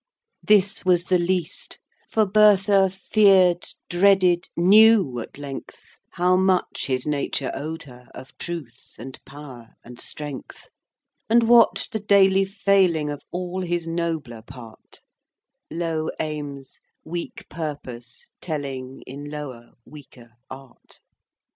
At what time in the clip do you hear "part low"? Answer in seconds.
14.41-16.09